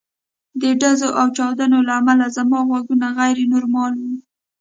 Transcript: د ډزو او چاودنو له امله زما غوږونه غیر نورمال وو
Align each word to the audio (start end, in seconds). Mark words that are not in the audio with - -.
د 0.61 0.63
ډزو 0.81 1.09
او 1.19 1.27
چاودنو 1.37 1.77
له 1.87 1.93
امله 1.99 2.25
زما 2.37 2.59
غوږونه 2.67 3.07
غیر 3.17 3.37
نورمال 3.53 3.93
وو 3.97 4.11